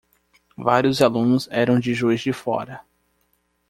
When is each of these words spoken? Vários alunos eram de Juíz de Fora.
Vários 0.57 0.99
alunos 0.99 1.47
eram 1.51 1.79
de 1.79 1.93
Juíz 1.93 2.21
de 2.21 2.33
Fora. 2.33 2.81